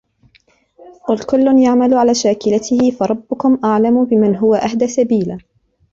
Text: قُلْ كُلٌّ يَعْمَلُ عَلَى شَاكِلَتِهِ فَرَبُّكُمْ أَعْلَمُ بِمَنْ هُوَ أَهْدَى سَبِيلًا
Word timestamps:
قُلْ 1.07 1.19
كُلٌّ 1.19 1.59
يَعْمَلُ 1.61 1.93
عَلَى 1.93 2.13
شَاكِلَتِهِ 2.15 2.91
فَرَبُّكُمْ 2.91 3.59
أَعْلَمُ 3.65 4.05
بِمَنْ 4.05 4.35
هُوَ 4.35 4.55
أَهْدَى 4.55 4.87
سَبِيلًا 4.87 5.37